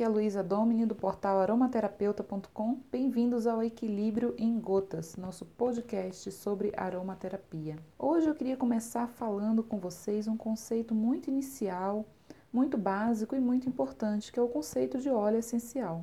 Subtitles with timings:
[0.00, 2.80] aqui é a Luísa Domini do portal aromaterapeuta.com.
[2.90, 7.76] Bem-vindos ao Equilíbrio em Gotas, nosso podcast sobre aromaterapia.
[7.98, 12.06] Hoje eu queria começar falando com vocês um conceito muito inicial,
[12.50, 16.02] muito básico e muito importante, que é o conceito de óleo essencial.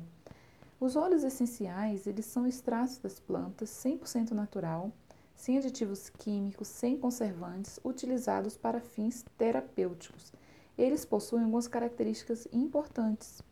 [0.78, 4.92] Os óleos essenciais, eles são extratos das plantas 100% natural,
[5.34, 10.32] sem aditivos químicos, sem conservantes, utilizados para fins terapêuticos
[10.78, 13.42] eles possuem algumas características importantes.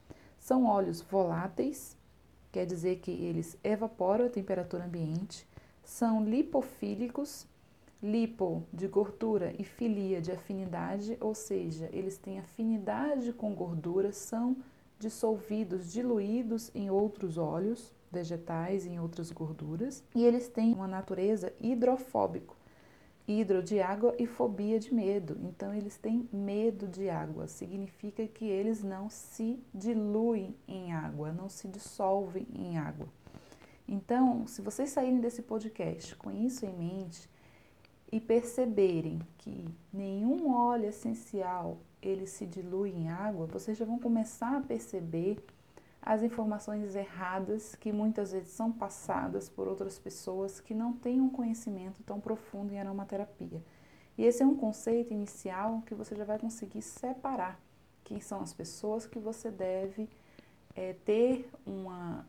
[0.46, 1.96] São óleos voláteis,
[2.52, 5.44] quer dizer que eles evaporam a temperatura ambiente,
[5.82, 7.48] são lipofílicos,
[8.00, 14.56] lipo de gordura e filia de afinidade, ou seja, eles têm afinidade com gordura, são
[15.00, 22.55] dissolvidos, diluídos em outros óleos vegetais, em outras gorduras, e eles têm uma natureza hidrofóbico,
[23.26, 25.36] hidro de água e fobia de medo.
[25.42, 31.48] Então eles têm medo de água, significa que eles não se diluem em água, não
[31.48, 33.08] se dissolvem em água.
[33.88, 37.28] Então, se vocês saírem desse podcast com isso em mente
[38.10, 44.56] e perceberem que nenhum óleo essencial ele se dilui em água, vocês já vão começar
[44.56, 45.44] a perceber
[46.06, 51.28] as informações erradas que muitas vezes são passadas por outras pessoas que não têm um
[51.28, 53.60] conhecimento tão profundo em aromaterapia.
[54.16, 57.60] E esse é um conceito inicial que você já vai conseguir separar
[58.04, 60.08] quem são as pessoas que você deve
[60.76, 62.24] é, ter uma,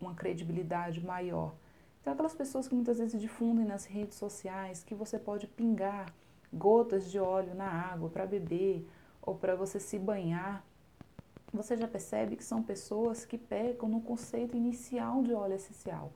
[0.00, 1.52] uma credibilidade maior.
[2.00, 6.14] Então, aquelas pessoas que muitas vezes difundem nas redes sociais que você pode pingar
[6.52, 8.88] gotas de óleo na água para beber
[9.20, 10.64] ou para você se banhar
[11.56, 16.12] você já percebe que são pessoas que pecam no conceito inicial de óleo essencial.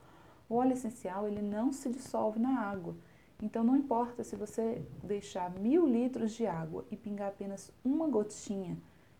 [0.48, 2.94] O óleo essencial ele não se dissolve na água.
[3.42, 8.76] Então não importa se você deixar mil litros de água e pingar apenas uma gotinha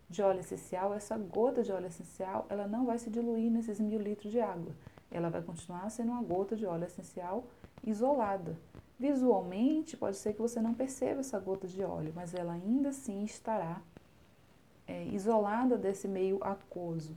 [0.09, 3.99] de óleo essencial, essa gota de óleo essencial ela não vai se diluir nesses mil
[3.99, 4.73] litros de água.
[5.09, 7.45] Ela vai continuar sendo uma gota de óleo essencial
[7.83, 8.57] isolada.
[8.99, 13.23] Visualmente pode ser que você não perceba essa gota de óleo, mas ela ainda assim
[13.23, 13.81] estará
[14.91, 17.15] é, isolada desse meio aquoso.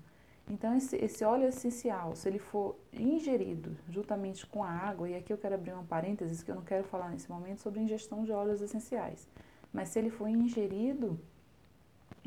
[0.49, 5.33] Então, esse, esse óleo essencial, se ele for ingerido juntamente com a água, e aqui
[5.33, 8.31] eu quero abrir um parênteses que eu não quero falar nesse momento sobre ingestão de
[8.31, 9.27] óleos essenciais,
[9.73, 11.19] mas se ele for ingerido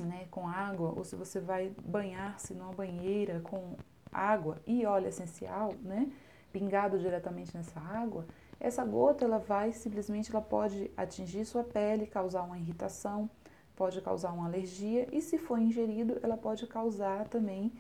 [0.04, 3.76] né, com água, ou se você vai banhar-se numa banheira com
[4.12, 6.12] água e óleo essencial, né,
[6.52, 8.26] pingado diretamente nessa água,
[8.60, 13.30] essa gota ela vai simplesmente ela pode atingir sua pele, causar uma irritação,
[13.78, 17.72] pode causar uma alergia e, se for ingerido, ela pode causar também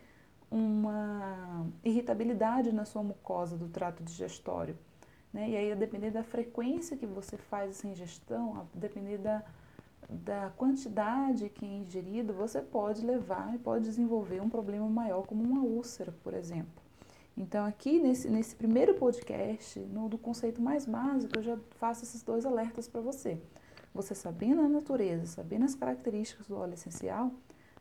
[0.49, 4.77] uma irritabilidade na sua mucosa do trato digestório.
[5.33, 5.49] Né?
[5.49, 9.43] E aí, a depender da frequência que você faz essa ingestão, a depender da,
[10.07, 15.43] da quantidade que é ingerido, você pode levar e pode desenvolver um problema maior, como
[15.43, 16.81] uma úlcera, por exemplo.
[17.35, 22.21] Então, aqui nesse, nesse primeiro podcast, no do conceito mais básico, eu já faço esses
[22.23, 23.39] dois alertas para você.
[23.97, 27.31] Você sabendo a natureza, sabendo as características do óleo essencial,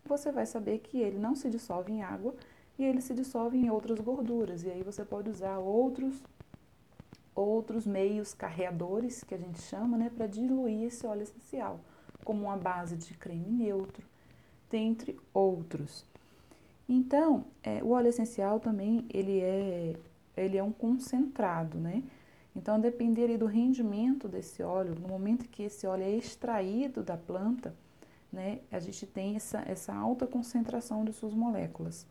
[0.02, 2.34] você vai saber que ele não se dissolve em água
[2.78, 4.62] e ele se dissolve em outras gorduras.
[4.62, 6.24] E aí você pode usar outros
[7.34, 11.80] outros meios carreadores, que a gente chama, né, para diluir esse óleo essencial,
[12.24, 14.02] como uma base de creme neutro,
[14.70, 16.06] dentre outros.
[16.88, 19.96] Então, é, o óleo essencial também ele é,
[20.34, 22.02] ele é um concentrado, né?
[22.56, 27.14] Então, a depender do rendimento desse óleo, no momento que esse óleo é extraído da
[27.14, 27.74] planta,
[28.32, 32.06] né, a gente tem essa, essa alta concentração de suas moléculas.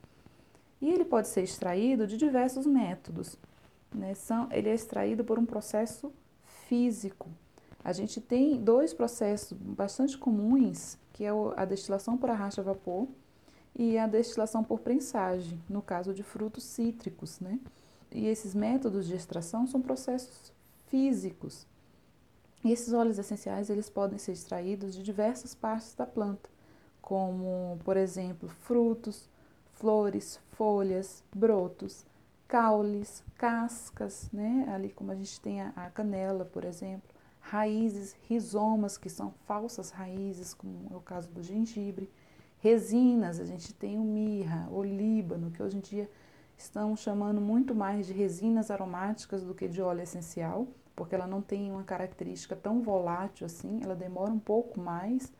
[0.80, 3.38] E ele pode ser extraído de diversos métodos.
[3.94, 4.14] Né?
[4.14, 6.14] São, ele é extraído por um processo
[6.68, 7.28] físico.
[7.84, 13.08] A gente tem dois processos bastante comuns, que é a destilação por arrasto a vapor
[13.76, 17.60] e a destilação por prensagem, no caso de frutos cítricos, né?
[18.12, 20.54] E esses métodos de extração são processos
[20.88, 21.68] físicos.
[22.64, 26.50] E esses óleos essenciais eles podem ser extraídos de diversas partes da planta,
[27.02, 29.30] como, por exemplo, frutos,
[29.74, 32.06] flores, folhas, brotos,
[32.48, 34.66] caules, cascas, né?
[34.74, 37.10] Ali como a gente tem a, a canela, por exemplo,
[37.40, 42.10] raízes, rizomas, que são falsas raízes, como é o caso do gengibre,
[42.60, 46.10] resinas, a gente tem o mirra, o líbano, que hoje em dia
[46.58, 51.42] estão chamando muito mais de resinas aromáticas do que de óleo essencial, porque ela não
[51.42, 55.34] tem uma característica tão volátil assim, ela demora um pouco mais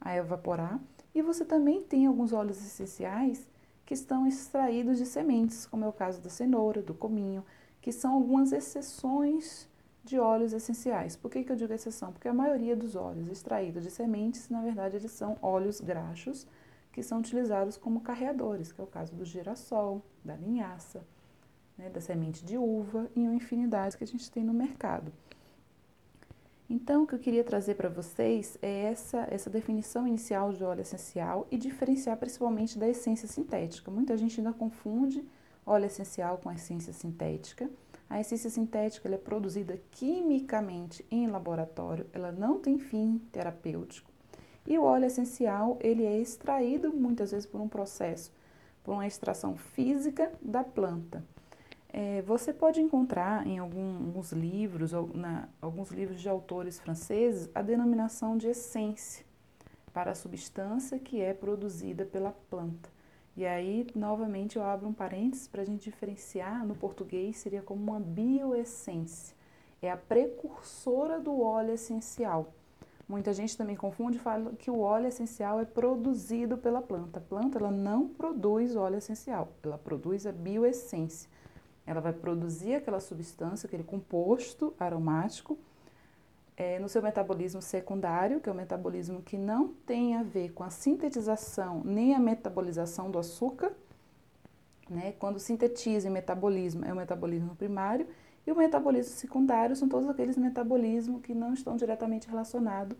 [0.00, 0.80] a evaporar.
[1.14, 3.48] E você também tem alguns óleos essenciais
[3.84, 7.44] que estão extraídos de sementes, como é o caso da cenoura, do cominho,
[7.80, 9.68] que são algumas exceções
[10.04, 11.16] de óleos essenciais.
[11.16, 12.12] Por que, que eu digo exceção?
[12.12, 16.46] Porque a maioria dos óleos extraídos de sementes, na verdade, eles são óleos graxos
[16.92, 21.04] que são utilizados como carreadores, que é o caso do girassol, da linhaça,
[21.78, 25.12] né, da semente de uva e uma infinidade que a gente tem no mercado.
[26.68, 30.82] Então, o que eu queria trazer para vocês é essa, essa definição inicial de óleo
[30.82, 33.90] essencial e diferenciar principalmente da essência sintética.
[33.90, 35.26] Muita gente ainda confunde
[35.66, 37.68] óleo essencial com essência sintética.
[38.08, 44.09] A essência sintética é produzida quimicamente em laboratório, ela não tem fim terapêutico.
[44.66, 48.32] E o óleo essencial, ele é extraído muitas vezes por um processo,
[48.84, 51.24] por uma extração física da planta.
[51.92, 58.36] É, você pode encontrar em alguns livros, na, alguns livros de autores franceses, a denominação
[58.36, 59.24] de essência
[59.92, 62.88] para a substância que é produzida pela planta.
[63.36, 67.82] E aí, novamente, eu abro um parênteses para a gente diferenciar, no português seria como
[67.82, 69.34] uma bioessência.
[69.82, 72.52] É a precursora do óleo essencial.
[73.10, 77.18] Muita gente também confunde e fala que o óleo essencial é produzido pela planta.
[77.18, 81.28] A planta ela não produz óleo essencial, ela produz a bioessência
[81.90, 85.58] ela vai produzir aquela substância, aquele composto aromático,
[86.56, 90.62] é, no seu metabolismo secundário, que é o metabolismo que não tem a ver com
[90.62, 93.72] a sintetização nem a metabolização do açúcar.
[94.88, 95.14] Né?
[95.18, 98.06] Quando sintetiza em metabolismo, é o metabolismo primário,
[98.46, 102.96] e o metabolismo secundário são todos aqueles metabolismos que não estão diretamente relacionados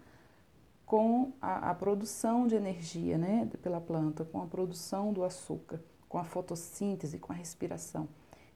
[0.85, 6.19] com a, a, produção de energia né, pela planta, com a produção do açúcar, com
[6.19, 8.09] a fotossíntese, com a respiração.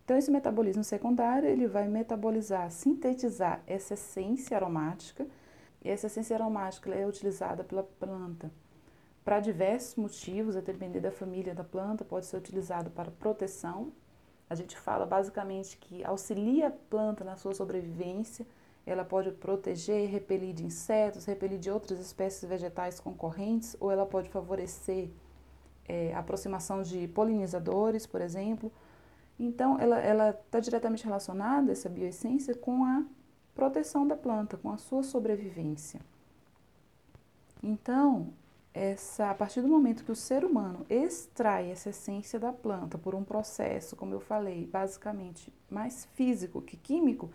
[0.04, 5.26] Então, esse metabolismo secundário, ele vai metabolizar, sintetizar essa essência aromática,
[5.82, 8.50] e essa essência aromática é utilizada pela planta
[9.24, 13.90] para diversos motivos, a depender da família da planta, pode ser utilizado para proteção.
[14.54, 18.46] A gente fala basicamente que auxilia a planta na sua sobrevivência,
[18.86, 24.28] ela pode proteger, repelir de insetos, repelir de outras espécies vegetais concorrentes, ou ela pode
[24.28, 25.10] favorecer
[25.88, 28.70] é, a aproximação de polinizadores, por exemplo,
[29.38, 33.04] então, ela está diretamente relacionada, essa bioessência, com a
[33.54, 36.00] proteção da planta, com a sua sobrevivência.
[37.62, 38.32] Então,
[38.74, 43.14] essa, a partir do momento que o ser humano extrai essa essência da planta por
[43.14, 47.30] um processo, como eu falei, basicamente mais físico que químico,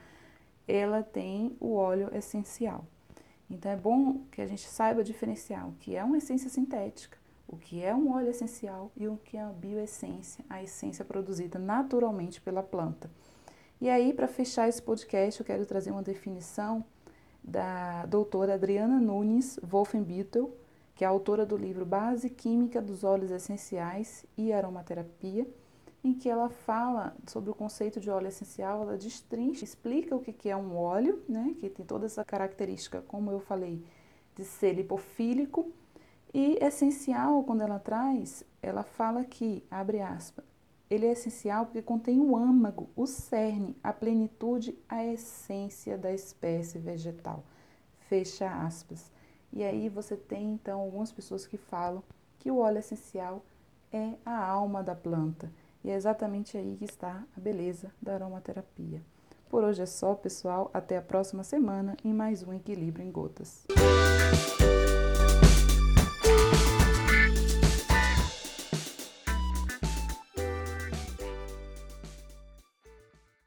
[0.68, 2.86] ela tem o óleo essencial.
[3.50, 7.18] Então é bom que a gente saiba diferenciar o que é uma essência sintética
[7.50, 11.58] o que é um óleo essencial e o que é a bioessência, a essência produzida
[11.58, 13.10] naturalmente pela planta.
[13.82, 16.86] E aí, para fechar esse podcast, eu quero trazer uma definição
[17.44, 20.54] da doutora Adriana Nunes Wolfenbüttel,
[21.00, 25.48] que é autora do livro Base Química dos Óleos Essenciais e Aromaterapia,
[26.04, 30.50] em que ela fala sobre o conceito de óleo essencial, ela destrincha, explica o que
[30.50, 33.82] é um óleo, né, que tem toda essa característica, como eu falei,
[34.36, 35.72] de ser lipofílico,
[36.34, 40.44] e essencial, quando ela traz, ela fala que, abre aspas,
[40.90, 46.78] ele é essencial porque contém o âmago, o cerne, a plenitude, a essência da espécie
[46.78, 47.42] vegetal.
[48.10, 49.10] Fecha aspas.
[49.52, 52.04] E aí você tem então algumas pessoas que falam
[52.38, 53.44] que o óleo essencial
[53.92, 55.52] é a alma da planta.
[55.84, 59.02] E é exatamente aí que está a beleza da aromaterapia.
[59.50, 60.70] Por hoje é só, pessoal.
[60.74, 63.66] Até a próxima semana em mais um Equilíbrio em Gotas.